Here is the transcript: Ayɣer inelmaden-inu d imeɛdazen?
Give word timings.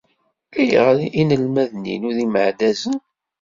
Ayɣer 0.59 0.97
inelmaden-inu 1.21 2.09
d 2.17 2.17
imeɛdazen? 2.25 2.97